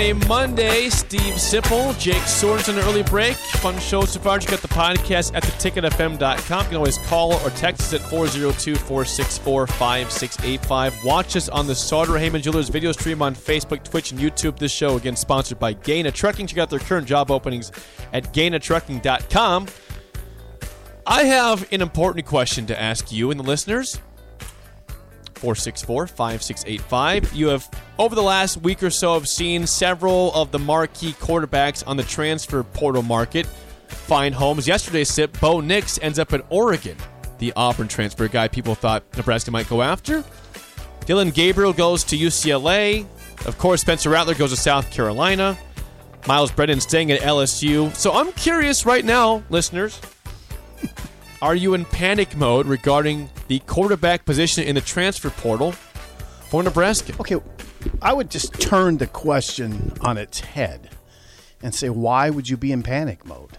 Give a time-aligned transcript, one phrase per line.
[0.00, 0.88] A Monday.
[0.88, 3.36] Steve Sipple, Jake Sorensen, early break.
[3.36, 4.40] Fun show so far.
[4.40, 6.62] You got the podcast at theticketfm.com.
[6.64, 11.04] You can always call or text us at 402 464 5685.
[11.04, 14.58] Watch us on the Sartor Hamann Jewelers video stream on Facebook, Twitch, and YouTube.
[14.58, 16.46] This show, again, sponsored by Gana Trucking.
[16.46, 17.70] Check out their current job openings
[18.14, 19.66] at ganatrucking.com.
[21.06, 24.00] I have an important question to ask you and the listeners.
[25.34, 27.34] 464 5685.
[27.34, 27.68] You have,
[28.00, 32.02] over the last week or so, I've seen several of the marquee quarterbacks on the
[32.02, 33.44] transfer portal market
[33.88, 34.66] find homes.
[34.66, 36.96] Yesterday, Sip, Bo Nix ends up at Oregon,
[37.38, 40.24] the Auburn transfer guy people thought Nebraska might go after.
[41.04, 43.04] Dillon Gabriel goes to UCLA.
[43.44, 45.58] Of course, Spencer Rattler goes to South Carolina.
[46.26, 47.94] Myles Brennan staying at LSU.
[47.94, 50.00] So I'm curious right now, listeners.
[51.42, 57.14] Are you in panic mode regarding the quarterback position in the transfer portal for Nebraska?
[57.20, 57.36] Okay,
[58.02, 60.90] I would just turn the question on its head
[61.62, 63.58] and say, why would you be in panic mode?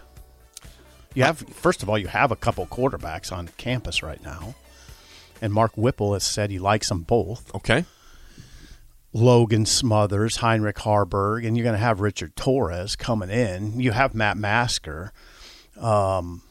[1.14, 4.54] You have, first of all, you have a couple quarterbacks on campus right now,
[5.40, 7.54] and Mark Whipple has said he likes them both.
[7.54, 7.84] Okay.
[9.12, 13.78] Logan Smothers, Heinrich Haarberg, and you're going to have Richard Torres coming in.
[13.78, 15.12] You have Matt Masker.
[15.78, 16.42] Um,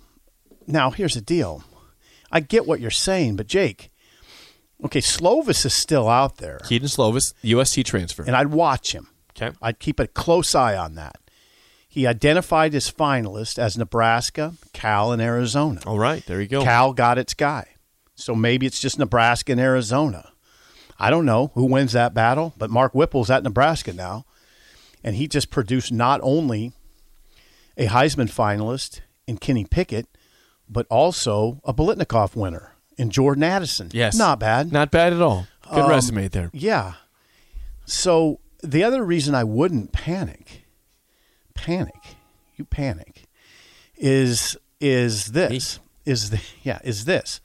[0.68, 1.64] now, here's the deal.
[2.32, 3.91] I get what you're saying, but Jake,
[4.86, 6.60] okay, Slovis is still out there.
[6.66, 8.24] Kedon Slovis, USC transfer.
[8.24, 9.08] And I'd watch him.
[9.32, 9.56] Okay.
[9.62, 11.18] I'd keep a close eye on that.
[11.88, 15.82] He identified his finalist as Nebraska, Cal, and Arizona.
[15.86, 16.64] All right, there you go.
[16.64, 17.68] Cal got its guy.
[18.16, 20.32] So maybe it's just Nebraska and Arizona.
[20.98, 24.26] I don't know who wins that battle, but Mark Whipple's at Nebraska now.
[25.04, 26.74] And he just produced not only
[27.76, 30.08] a Heisman finalist in Kenny Pickett,
[30.70, 33.90] but also a Biletnikoff winner in Jordan Addison.
[33.94, 34.16] Yes.
[34.16, 34.72] Not bad.
[34.72, 35.48] Not bad at all.
[35.70, 36.50] Good Um, resume there.
[36.54, 36.94] Yeah.
[37.86, 40.66] So the other reason I wouldn't panic,
[41.54, 42.16] panic,
[42.56, 43.28] you panic,
[43.98, 47.42] is is this is the yeah is this.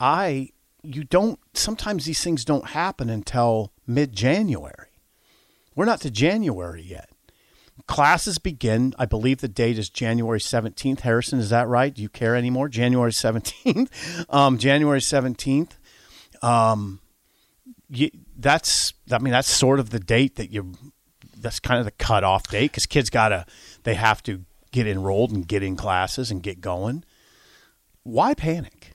[0.00, 0.50] I
[0.82, 4.88] you don't sometimes these things don't happen until mid January.
[5.74, 7.10] We're not to January yet.
[7.86, 8.94] Classes begin.
[8.98, 11.00] I believe the date is January seventeenth.
[11.00, 11.94] Harrison, is that right?
[11.94, 12.68] Do you care anymore?
[12.68, 14.26] January seventeenth.
[14.30, 15.76] um, January seventeenth.
[16.42, 17.00] Um,
[17.88, 20.72] you, that's I mean that's sort of the date that you
[21.36, 23.46] that's kind of the cutoff date because kids gotta
[23.84, 27.04] they have to get enrolled and get in classes and get going.
[28.02, 28.92] Why panic?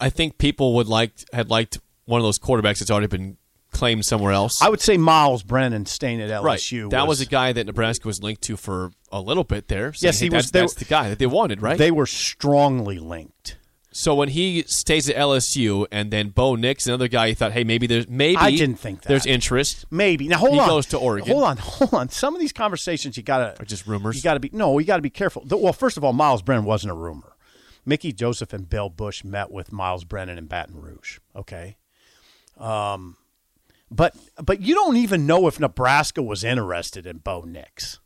[0.00, 3.36] I think people would like had liked one of those quarterbacks that's already been
[3.76, 4.60] claimed somewhere else.
[4.62, 6.82] I would say Myles Brennan staying at LSU.
[6.84, 6.90] right.
[6.90, 9.92] That was, a guy that Nebraska was linked to for a little bit there.
[9.92, 11.78] saying, Yes, hey, he that's, was- they That's the guy that they wanted, right?
[11.78, 13.56] They were strongly linked.
[13.92, 17.64] so when he stays at LSU, and then Bo Nix, another guy, he thought, hey,
[17.64, 19.08] maybe there's maybe I didn't think that.
[19.08, 19.84] there's interest.
[19.90, 20.68] Maybe now hold He on.
[20.68, 21.30] goes to Oregon.
[21.32, 22.08] Hold on, hold on.
[22.10, 24.16] Some of these conversations you gotta Are just rumors.
[24.16, 24.78] You gotta be no.
[24.78, 25.44] You gotta be careful.
[25.50, 27.32] Well, first of all, Myles Brennan wasn't a rumor.
[27.86, 31.20] Mickey Joseph and Bill Bush met with Myles Brennan in Baton Rouge.
[31.36, 31.76] Okay.
[32.58, 33.16] Um,
[33.90, 38.00] but but you don't even know if Nebraska was interested in Bo Nix.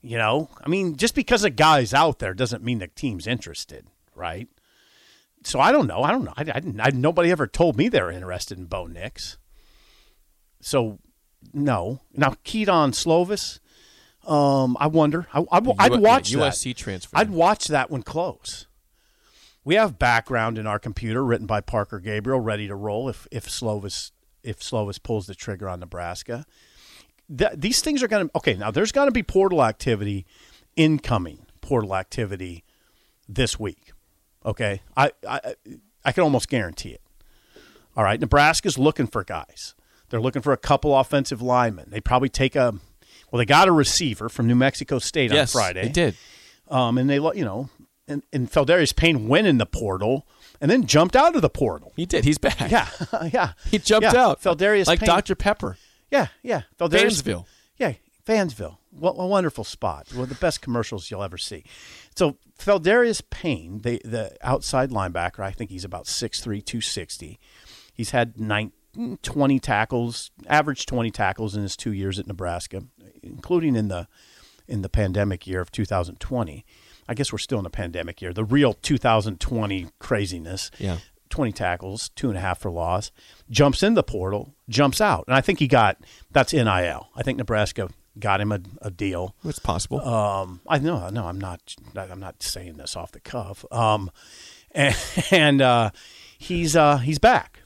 [0.00, 3.86] You know, I mean, just because a guy's out there doesn't mean the team's interested,
[4.16, 4.48] right?
[5.44, 6.02] So I don't know.
[6.02, 6.32] I don't know.
[6.36, 6.80] I, I didn't.
[6.80, 9.38] I, nobody ever told me they were interested in Bo Nix.
[10.60, 10.98] So
[11.52, 12.00] no.
[12.14, 13.60] Now Kedon Slovis,
[14.26, 15.28] um, I wonder.
[15.32, 16.52] I, I, I'd watch yeah, that.
[16.54, 17.16] USC transfer.
[17.16, 18.66] I'd watch that one close.
[19.64, 23.48] We have background in our computer written by Parker Gabriel, ready to roll if if
[23.48, 24.10] Slovis
[24.42, 26.44] if Slovis pulls the trigger on Nebraska.
[27.36, 28.54] Th- these things are going to okay.
[28.54, 30.26] Now there's going to be portal activity,
[30.76, 32.64] incoming portal activity
[33.28, 33.92] this week.
[34.44, 35.54] Okay, I I
[36.04, 37.02] I can almost guarantee it.
[37.96, 39.74] All right, Nebraska's looking for guys.
[40.08, 41.90] They're looking for a couple offensive linemen.
[41.90, 42.74] They probably take a
[43.30, 43.38] well.
[43.38, 45.82] They got a receiver from New Mexico State yes, on Friday.
[45.84, 46.16] They did.
[46.68, 47.68] Um, and they, you know,
[48.08, 50.26] and, and Pheldarius Payne went in the portal
[50.60, 51.92] and then jumped out of the portal.
[51.96, 52.24] He did.
[52.24, 52.70] He's back.
[52.70, 52.88] Yeah,
[53.32, 53.52] yeah.
[53.70, 54.42] He jumped Yeah, out.
[54.42, 55.06] Pheldarius like Payne.
[55.08, 55.34] Dr.
[55.34, 55.76] Pepper.
[56.10, 56.62] Yeah, yeah.
[56.78, 57.46] Pheldarius, Fansville.
[57.78, 57.94] Yeah,
[58.26, 58.78] Fansville.
[58.90, 60.08] What a wonderful spot.
[60.12, 61.64] One of the best commercials you'll ever see.
[62.14, 67.38] So Pheldarius Payne, the the outside linebacker, I think he's about 6'3", 260.
[67.94, 68.72] He's had nine,
[69.22, 72.82] 20 tackles, average 20 tackles in his two years at Nebraska,
[73.22, 74.06] including in the
[74.68, 76.64] in the pandemic year of 2020.
[77.08, 78.32] I guess we're still in a pandemic year.
[78.32, 80.70] The real 2020 craziness.
[80.78, 80.98] Yeah.
[81.30, 83.10] 20 tackles, two and a half for loss,
[83.48, 85.24] jumps in the portal, jumps out.
[85.26, 85.96] And I think he got
[86.30, 87.08] that's NIL.
[87.16, 87.88] I think Nebraska
[88.18, 89.34] got him a, a deal.
[89.44, 90.00] It's possible.
[90.06, 93.64] Um, I know, no, I'm not, I'm not saying this off the cuff.
[93.72, 94.10] Um,
[94.72, 94.96] and,
[95.30, 95.90] and uh,
[96.38, 97.60] he's uh, he's back.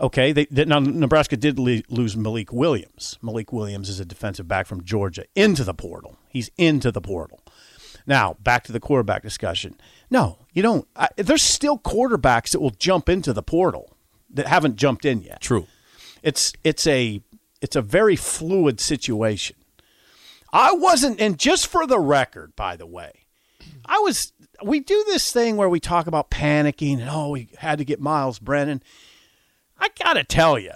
[0.00, 3.18] Okay, they, they, now Nebraska did le- lose Malik Williams.
[3.20, 6.16] Malik Williams is a defensive back from Georgia into the portal.
[6.28, 7.40] He's into the portal.
[8.10, 9.76] Now back to the quarterback discussion.
[10.10, 10.88] No, you don't.
[10.96, 13.96] I, there's still quarterbacks that will jump into the portal
[14.30, 15.40] that haven't jumped in yet.
[15.40, 15.68] True.
[16.20, 17.22] It's it's a
[17.60, 19.54] it's a very fluid situation.
[20.52, 23.26] I wasn't, and just for the record, by the way,
[23.86, 24.32] I was.
[24.60, 28.00] We do this thing where we talk about panicking and oh, we had to get
[28.00, 28.82] Myles Brennan.
[29.78, 30.72] I gotta tell you,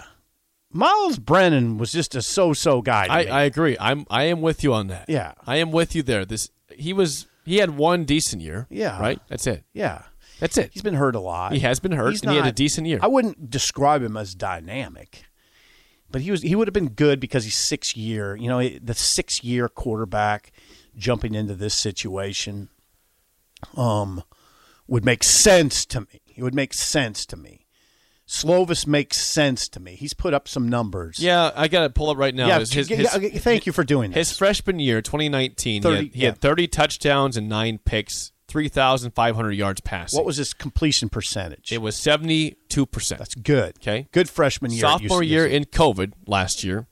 [0.71, 3.07] Myles Brennan was just a so-so guy.
[3.07, 3.41] to I.
[3.41, 3.75] I agree.
[3.77, 5.09] I'm I am with you on that.
[5.09, 5.33] Yeah.
[5.45, 6.23] I am with you there.
[6.23, 8.67] This he was he had one decent year.
[8.69, 8.99] Yeah.
[8.99, 9.19] Right?
[9.27, 9.63] That's it.
[9.73, 10.03] yeah,
[10.39, 10.71] That's it.
[10.73, 11.53] he's been hurt a lot.
[11.53, 12.99] He has been hurt, He's and he had a decent year.
[13.01, 15.25] I wouldn't describe him as dynamic,
[16.09, 16.41] but he was.
[16.41, 18.35] He would have been good because he's six year.
[18.35, 20.51] You know, the six year quarterback
[20.97, 22.69] jumping into this situation,
[23.75, 24.23] um,
[24.87, 26.21] would make sense to me.
[26.35, 27.64] It would make sense to me.
[28.27, 29.95] Slovis makes sense to me.
[29.95, 31.19] He's put up some numbers.
[31.19, 32.47] yeah, I got to pull up right now.
[32.47, 32.59] yeah.
[32.59, 33.09] His, his,
[33.43, 34.29] thank you for doing this.
[34.29, 36.29] his freshman year, 2019, 30 he, had, he yeah.
[36.29, 40.17] had 30 touchdowns and nine picks, 3,500 yards passing.
[40.17, 41.71] what was his completion percentage?
[41.71, 41.81] it?
[41.81, 43.19] Was 72 percent.
[43.19, 43.77] That's good.
[43.77, 44.07] Okay.
[44.11, 44.81] Good freshman year.
[44.81, 46.87] Sophomore year in COVID last year,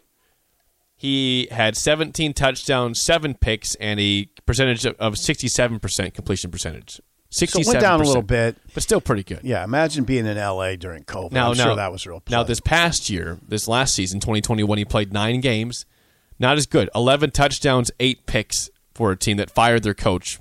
[0.96, 7.02] he had 17 touchdowns, seven picks, and a percentage of, of 67% completion percentage.
[7.34, 7.50] 67%.
[7.50, 8.56] So it went down a little bit.
[8.74, 9.40] but still pretty good.
[9.44, 11.32] Yeah, imagine being in LA during COVID.
[11.32, 12.22] Now, I'm now, sure that was real.
[12.30, 15.86] Now, this past year, this last season, 2021, he played nine games.
[16.40, 16.90] Not as good.
[16.96, 20.40] 11 touchdowns, eight picks for a team that fired their coach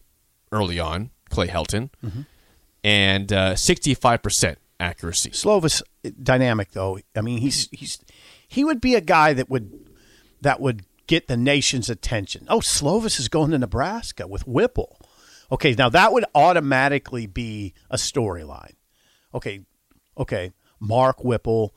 [0.51, 2.21] early on, Clay Helton, Mm-hmm.
[2.85, 5.31] and uh, 65% accuracy.
[5.31, 5.83] Slovis
[6.23, 6.99] dynamic though.
[7.17, 7.99] I mean, he's he's
[8.49, 9.71] he would be a guy that would
[10.41, 12.47] that would get the nation's attention.
[12.49, 14.99] Oh, Slovis is going to Nebraska with Whipple.
[15.53, 18.73] Okay, now that would automatically be a storyline.
[19.35, 19.61] Okay,
[20.17, 21.75] okay, Mark Whipple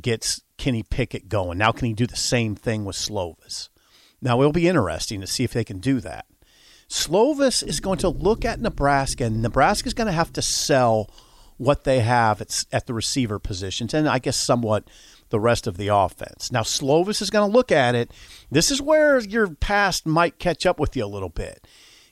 [0.00, 1.58] gets Kenny Pickett going.
[1.58, 3.68] Now, can he do the same thing with Slovis?
[4.22, 6.24] Now, it'll be interesting to see if they can do that.
[6.88, 11.10] Slovis is going to look at Nebraska, and Nebraska is going to have to sell
[11.58, 14.88] what they have at, at the receiver positions, and I guess somewhat
[15.28, 16.50] the rest of the offense.
[16.50, 18.10] Now, Slovis is going to look at it.
[18.50, 21.66] This is where your past might catch up with you a little bit.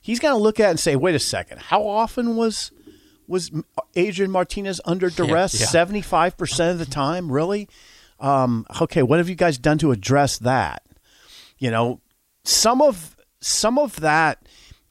[0.06, 2.70] He's going to look at and say, "Wait a second, how often was
[3.26, 3.50] was
[3.97, 5.53] Adrian Martinez under duress?
[5.69, 7.69] Seventy five percent of the time, really?
[8.20, 10.85] Um, okay, what have you guys done to address that?
[11.58, 12.00] You know,
[12.44, 14.47] some of some of that,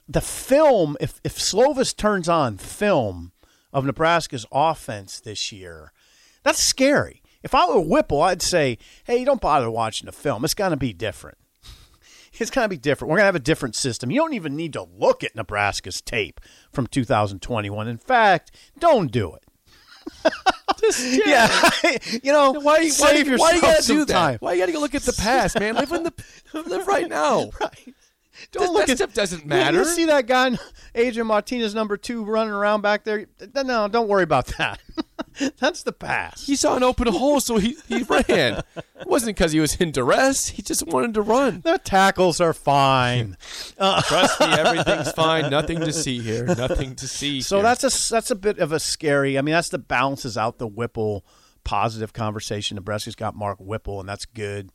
[0.06, 0.98] the film.
[1.00, 3.32] If if Slovis turns on film
[3.72, 5.94] of Nebraska's offense this year,
[6.44, 7.22] that's scary.
[7.42, 10.44] If I were Whipple, I'd say, "Hey, don't bother watching the film.
[10.44, 11.38] It's going to be different.
[12.42, 13.09] It's going to be different.
[13.09, 14.11] We're going to have a different system.
[14.11, 16.39] You don't even need to look at Nebraska's tape
[16.71, 17.87] from 2021.
[17.87, 19.44] In fact, don't do it.
[21.25, 21.69] yeah,
[22.23, 24.33] you know, Why, save why, yourself why you gotta some do time.
[24.33, 24.42] that?
[24.42, 25.75] Why you gotta go look at the past, man?
[25.75, 26.13] Live in the
[26.54, 27.49] live right now.
[27.59, 27.95] Right.
[28.51, 29.77] Don't look that at stuff doesn't matter.
[29.77, 30.57] You see that guy,
[30.94, 33.27] Adrian Martinez, number two, running around back there?
[33.56, 34.81] No, don't worry about that.
[35.59, 36.45] That's the past.
[36.45, 38.63] He saw an open hole, so he, he ran.
[38.75, 40.47] It wasn't because he was in duress.
[40.47, 41.61] He just wanted to run.
[41.61, 43.37] The tackles are fine.
[43.77, 45.49] Trust me, everything's fine.
[45.49, 46.45] Nothing to see here.
[46.45, 47.42] Nothing to see.
[47.42, 47.63] So here.
[47.63, 49.37] that's a that's a bit of a scary.
[49.37, 51.25] I mean, that's the balances out the Whipple
[51.63, 52.75] positive conversation.
[52.75, 54.71] Nebraska's got Mark Whipple, and that's good.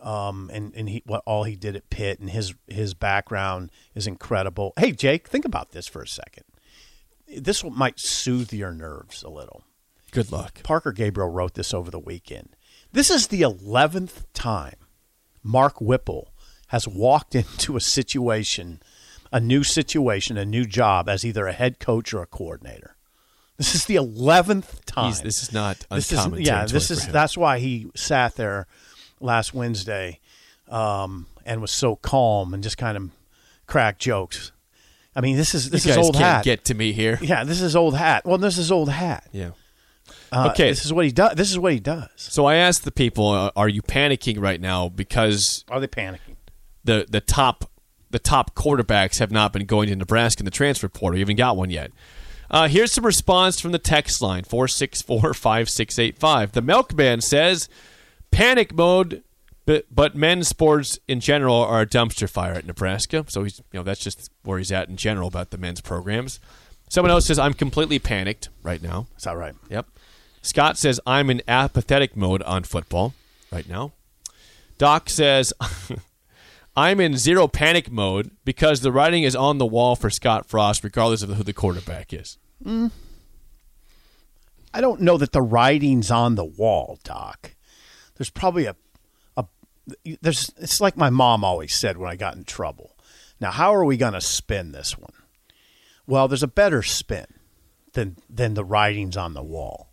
[0.00, 4.06] Um, and and he what all he did at Pitt and his his background is
[4.06, 4.72] incredible.
[4.78, 6.44] Hey, Jake, think about this for a second.
[7.26, 9.64] This might soothe your nerves a little.
[10.10, 10.62] Good luck.
[10.62, 12.50] Parker Gabriel wrote this over the weekend.
[12.92, 14.76] This is the 11th time
[15.42, 16.32] Mark Whipple
[16.68, 18.80] has walked into a situation,
[19.32, 22.96] a new situation, a new job as either a head coach or a coordinator.
[23.58, 25.06] This is the 11th time.
[25.08, 26.40] He's, this is not This uncommon.
[26.42, 28.66] is, yeah, this is that's why he sat there
[29.18, 30.20] last Wednesday
[30.68, 33.10] um, and was so calm and just kind of
[33.66, 34.52] cracked jokes.
[35.14, 36.44] I mean, this is this you is old can't hat.
[36.44, 37.18] get to me here.
[37.22, 38.26] yeah, this is old hat.
[38.26, 39.26] Well, this is old hat.
[39.32, 39.52] Yeah.
[40.44, 40.68] Uh, Okay.
[40.68, 41.34] this is what he does.
[41.36, 42.08] This is what he does.
[42.16, 46.36] So I asked the people, uh, "Are you panicking right now?" Because Are they panicking?
[46.84, 47.70] the the top
[48.10, 51.18] the top quarterbacks have not been going to Nebraska in the transfer portal.
[51.18, 51.90] You haven't got one yet.
[52.50, 56.52] Uh, here's some response from the text line 464 5685.
[56.52, 57.68] The milkman says,
[58.30, 59.24] panic mode,
[59.64, 63.24] but, but men's sports in general are a dumpster fire at Nebraska.
[63.26, 66.38] So he's, you know, that's just where he's at in general about the men's programs.
[66.88, 69.08] Someone else says, I'm completely panicked right now.
[69.18, 69.56] Is that right?
[69.68, 69.86] Yep.
[70.46, 73.14] Scott says, I'm in apathetic mode on football
[73.50, 73.92] right now.
[74.78, 75.52] Doc says,
[76.76, 80.84] I'm in zero panic mode because the writing is on the wall for Scott Frost,
[80.84, 82.38] regardless of who the quarterback is.
[82.64, 82.92] Mm.
[84.72, 87.54] I don't know that the writing's on the wall, Doc.
[88.16, 88.76] There's probably a,
[89.36, 89.46] a
[90.20, 90.52] there's.
[90.58, 92.96] It's like my mom always said when I got in trouble.
[93.40, 95.12] Now, how are we going to spin this one?
[96.06, 97.26] Well, there's a better spin
[97.94, 99.90] than than the writing's on the wall.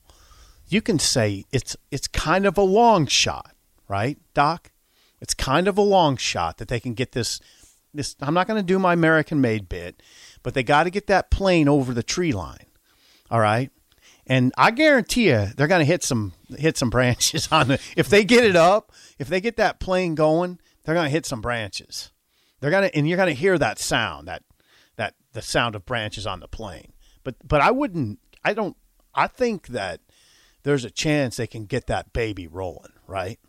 [0.74, 3.56] You can say it's it's kind of a long shot,
[3.88, 4.72] right, Doc?
[5.22, 7.40] It's kind of a long shot that they can get this.
[7.94, 10.02] This I'm not going to do my American made bit,
[10.42, 12.66] but they got to get that plane over the tree line.
[13.30, 13.70] All right,
[14.26, 17.82] and I guarantee you they're going to hit some hit some branches on it.
[17.96, 21.28] If they get it up, if they get that plane going, they're going to hit
[21.28, 22.12] some branches.
[22.62, 24.42] They're going to, and you're going to hear that sound that
[24.96, 26.94] that the sound of branches on the plane.
[27.24, 28.18] But but I wouldn't.
[28.44, 28.76] I don't.
[29.14, 30.02] I think that
[30.64, 32.92] there's a chance they can get that baby rolling.
[33.08, 33.40] Right.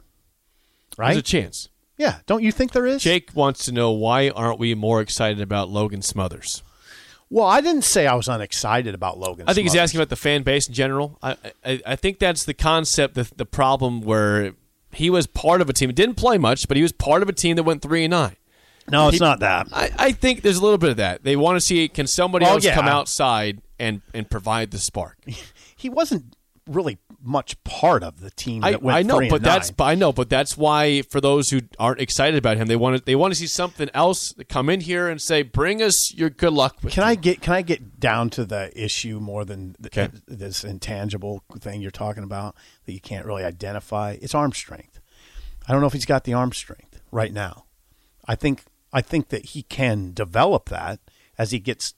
[0.97, 1.09] Right?
[1.09, 1.69] There's a chance.
[1.97, 3.03] Yeah, don't you think there is?
[3.03, 6.63] Jake wants to know why aren't we more excited about Logan Smothers?
[7.31, 9.45] Well, I didn't say I was unexcited about Logan.
[9.49, 9.73] I think Smothers.
[9.73, 11.19] he's asking about the fan base in general.
[11.23, 14.55] I, I, I think that's the concept, the, the problem where
[14.93, 15.89] he was part of a team.
[15.89, 18.11] He didn't play much, but he was part of a team that went three and
[18.11, 18.37] nine.
[18.91, 19.69] No, it's he, not that.
[19.73, 21.25] I, I, think there's a little bit of that.
[21.25, 22.75] They want to see can somebody else yeah.
[22.75, 25.19] come outside and and provide the spark.
[25.77, 26.35] He wasn't
[26.67, 30.13] really much part of the team that I, went I know, but that's I know,
[30.13, 33.33] but that's why for those who aren't excited about him, they want to they want
[33.33, 36.91] to see something else come in here and say, "Bring us your good luck." can
[36.91, 37.03] you.
[37.03, 40.11] I get can I get down to the issue more than the, okay.
[40.27, 42.57] this intangible thing you're talking about
[42.87, 44.17] that you can't really identify?
[44.21, 45.01] It's arm strength.
[45.67, 47.65] I don't know if he's got the arm strength right now.
[48.27, 51.01] I think I think that he can develop that
[51.37, 51.95] as he gets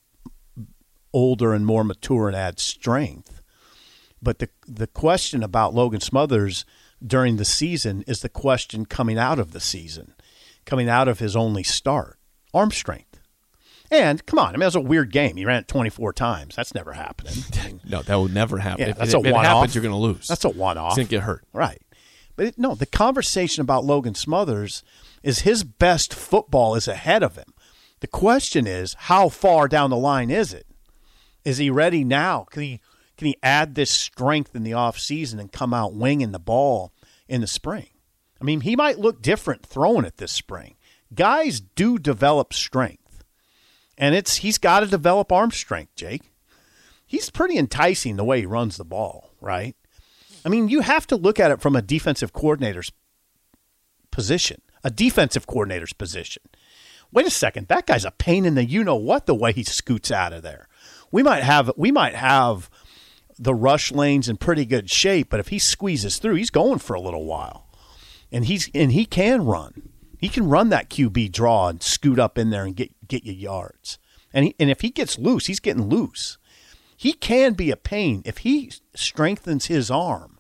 [1.13, 3.43] older and more mature and adds strength
[4.23, 6.65] but the the question about Logan Smothers
[7.05, 10.15] during the season is the question coming out of the season,
[10.65, 12.19] coming out of his only start,
[12.55, 13.21] arm strength.
[13.91, 15.37] And come on, I mean, it was a weird game.
[15.37, 16.57] He ran it 24 times.
[16.57, 17.35] That's never happening.
[17.89, 18.81] no, that would never happen.
[18.81, 20.27] Yeah, if, that's if, a one it happens, you're going to lose.
[20.27, 20.97] That's a one off.
[20.97, 21.45] Didn't get hurt.
[21.53, 21.81] Right.
[22.35, 24.83] But it, no, the conversation about Logan Smothers
[25.23, 27.55] is his best football is ahead of him.
[28.01, 30.67] The question is, how far down the line is it?
[31.45, 32.47] Is he ready now?
[32.51, 32.81] Can he
[33.17, 36.93] can he add this strength in the offseason and come out winging the ball
[37.29, 37.89] in the spring?
[38.41, 40.77] I mean, he might look different throwing it this spring.
[41.15, 43.25] Guys do develop strength.
[43.97, 46.31] And it's he's got to develop arm strength, Jake.
[47.07, 49.75] He's pretty enticing the way he runs the ball, right?
[50.45, 52.93] I mean, you have to look at it from a defensive coordinator's
[54.11, 56.43] position, a defensive coordinator's position.
[57.13, 59.63] Wait a second, that guy's a pain in the you know what the way he
[59.63, 60.69] scoots out of there.
[61.11, 62.69] We might have we might have
[63.39, 66.95] the rush lanes in pretty good shape, but if he squeezes through, he's going for
[66.95, 67.69] a little while.
[68.33, 69.91] And he's and he can run.
[70.19, 73.33] He can run that QB draw and scoot up in there and get get you
[73.33, 73.99] yards.
[74.33, 76.39] And he, and if he gets loose, he's getting loose.
[76.97, 80.39] He can be a pain if he strengthens his arm.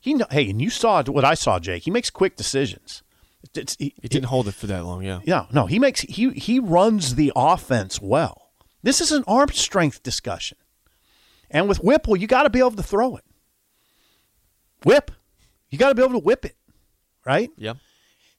[0.00, 1.84] He hey, and you saw what I saw, Jake.
[1.84, 3.02] He makes quick decisions.
[3.54, 5.20] It's, he, it didn't it, hold it for that long, yeah.
[5.24, 8.50] Yeah, no, he makes he he runs the offense well.
[8.82, 10.58] This is an arm strength discussion.
[11.52, 13.24] And with Whipple, you got to be able to throw it.
[14.84, 15.10] Whip.
[15.70, 16.56] You got to be able to whip it,
[17.24, 17.50] right?
[17.56, 17.74] Yeah.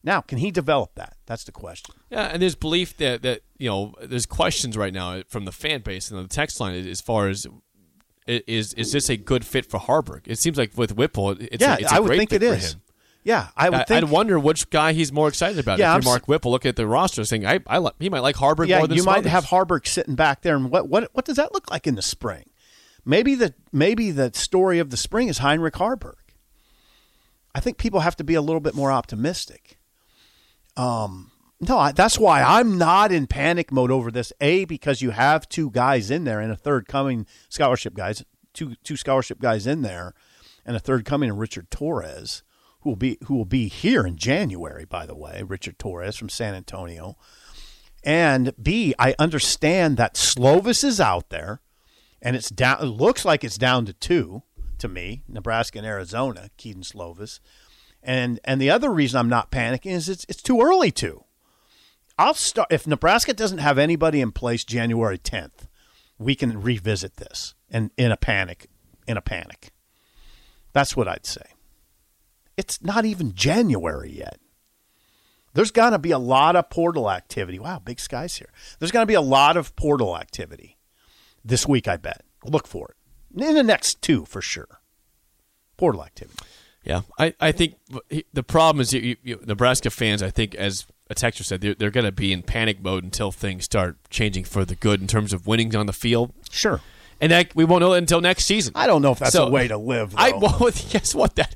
[0.03, 1.15] Now, can he develop that?
[1.25, 1.95] That's the question.
[2.09, 5.81] Yeah, and there's belief that that you know there's questions right now from the fan
[5.81, 7.47] base and the text line as far as
[8.27, 10.21] is is this a good fit for Haarberg?
[10.25, 12.75] It seems like with Whipple, it's yeah, a, it's a I would think it is.
[13.23, 14.03] Yeah, I would I, think.
[14.03, 15.79] I'd wonder which guy he's more excited about.
[15.79, 18.35] Yeah, if you're Mark Whipple, look at the roster, saying I, I he might like
[18.35, 21.23] Haarberg yeah, more than you might have Haarberg sitting back there, and what what what
[21.23, 22.43] does that look like in the spring?
[23.05, 26.15] Maybe the maybe the story of the spring is Heinrich Haarberg.
[27.53, 29.77] I think people have to be a little bit more optimistic.
[30.75, 34.33] Um, no, I, that's why I'm not in panic mode over this.
[34.41, 38.75] A because you have two guys in there and a third coming scholarship guys, two
[38.83, 40.13] two scholarship guys in there,
[40.65, 42.43] and a third coming in Richard Torres,
[42.81, 44.85] who will be who will be here in January.
[44.85, 47.17] By the way, Richard Torres from San Antonio.
[48.05, 51.61] And B, I understand that Slovis is out there
[52.23, 52.81] and it's down.
[52.81, 54.41] It looks like it's down to two
[54.79, 57.39] to me, Nebraska and Arizona, Kedon Slovis.
[58.01, 61.25] And and the other reason I'm not panicking is it's it's too early to.
[62.17, 65.67] I'll start if Nebraska doesn't have anybody in place January 10th.
[66.17, 68.67] We can revisit this and in a panic,
[69.07, 69.71] in a panic.
[70.71, 71.45] That's what I'd say.
[72.55, 74.39] It's not even January yet.
[75.53, 77.59] There's going to be a lot of portal activity.
[77.59, 78.49] Wow, big skies here.
[78.79, 80.77] There's going to be a lot of portal activity
[81.43, 82.23] this week, I bet.
[82.45, 83.41] Look for it.
[83.41, 84.79] In the next two, for sure.
[85.77, 86.37] Portal activity.
[86.83, 87.75] Yeah, I, I think
[88.33, 91.91] the problem is you, you, Nebraska fans, I think, as a texter said, they're, they're
[91.91, 95.31] going to be in panic mode until things start changing for the good in terms
[95.31, 96.33] of winning on the field.
[96.51, 96.81] Sure.
[97.21, 98.73] And that, we won't know that until next season.
[98.75, 100.11] I don't know if that's so, a way to live.
[100.11, 100.17] Though.
[100.17, 101.55] I well, guess what that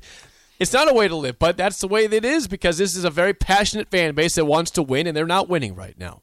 [0.58, 2.96] it's not a way to live, but that's the way that it is because this
[2.96, 5.96] is a very passionate fan base that wants to win, and they're not winning right
[5.98, 6.22] now.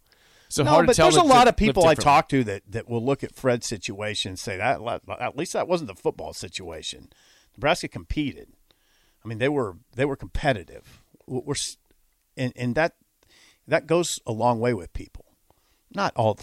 [0.55, 1.11] So no, hard but to tell.
[1.11, 4.29] There's a lot of people I talk to that, that will look at Fred's situation
[4.29, 4.79] and say that
[5.19, 7.09] at least that wasn't the football situation.
[7.57, 8.53] Nebraska competed.
[9.23, 11.01] I mean, they were they were competitive.
[11.27, 11.55] We're
[12.37, 12.95] and, and that
[13.67, 15.25] that goes a long way with people.
[15.93, 16.39] Not all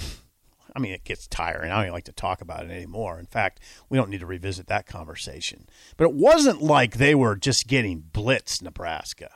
[0.77, 1.71] I mean, it gets tiring.
[1.71, 3.19] I don't even like to talk about it anymore.
[3.19, 5.71] In fact, we don't need to revisit that conversation.
[5.97, 9.31] But it wasn't like they were just getting blitzed, Nebraska.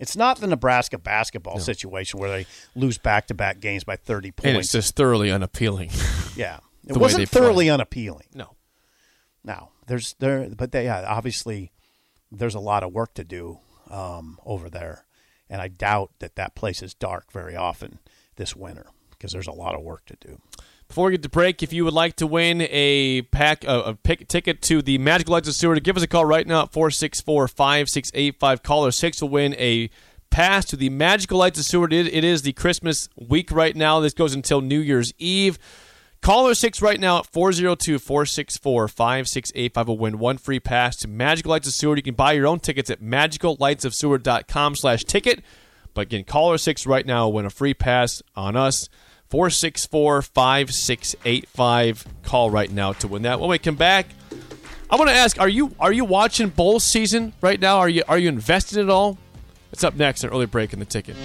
[0.00, 1.62] It's not the Nebraska basketball no.
[1.62, 4.48] situation where they lose back to back games by 30 points.
[4.48, 5.90] And it's just thoroughly unappealing.
[6.36, 6.58] yeah.
[6.86, 7.70] It wasn't thoroughly play.
[7.70, 8.26] unappealing.
[8.34, 8.56] No.
[9.44, 11.72] Now, there's there, but they, yeah, obviously,
[12.32, 15.04] there's a lot of work to do um, over there.
[15.50, 17.98] And I doubt that that place is dark very often
[18.36, 20.40] this winter because there's a lot of work to do.
[20.90, 23.94] Before we get to break, if you would like to win a pack, uh, a
[23.94, 26.72] pick, ticket to the Magical Lights of Seward, give us a call right now at
[26.72, 28.62] 464 5685.
[28.64, 29.88] Caller 6 will win a
[30.30, 31.92] pass to the Magical Lights of Seward.
[31.92, 34.00] It, it is the Christmas week right now.
[34.00, 35.60] This goes until New Year's Eve.
[36.22, 41.50] Caller 6 right now at 402 464 5685 will win one free pass to Magical
[41.50, 41.98] Lights of Seward.
[41.98, 45.44] You can buy your own tickets at magicallightsofseward.com slash ticket.
[45.94, 48.88] But again, caller 6 right now will win a free pass on us.
[49.30, 52.06] 464 5685.
[52.22, 53.40] Call right now to win that.
[53.40, 54.06] When we come back,
[54.90, 57.78] I want to ask: Are you are you watching bowl season right now?
[57.78, 59.18] Are you are you invested at all?
[59.72, 60.24] It's up next.
[60.24, 61.16] An early break in the ticket.